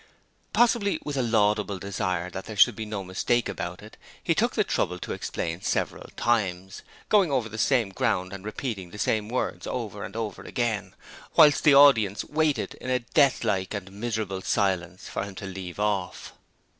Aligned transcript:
Possibly 0.51 0.97
with 1.03 1.15
a 1.15 1.21
laudable 1.21 1.77
desire 1.77 2.31
that 2.31 2.45
there 2.45 2.55
should 2.55 2.75
be 2.75 2.87
no 2.87 3.03
mistake 3.03 3.47
about 3.47 3.83
it, 3.83 3.97
he 4.23 4.33
took 4.33 4.55
the 4.55 4.63
trouble 4.63 4.97
to 4.97 5.13
explain 5.13 5.61
several 5.61 6.09
times, 6.17 6.81
going 7.07 7.31
over 7.31 7.47
the 7.47 7.59
same 7.59 7.89
ground 7.89 8.33
and 8.33 8.43
repeating 8.43 8.89
the 8.89 8.97
same 8.97 9.29
words 9.29 9.67
over 9.67 10.03
and 10.03 10.15
over 10.15 10.41
again, 10.41 10.95
whilst 11.35 11.63
the 11.63 11.75
audience 11.75 12.23
waited 12.25 12.73
in 12.81 12.89
a 12.89 13.01
deathlike 13.13 13.75
and 13.75 13.91
miserable 13.91 14.41
silence 14.41 15.07
for 15.07 15.23
him 15.23 15.35
to 15.35 15.45
leave 15.45 15.79
off. 15.79 16.33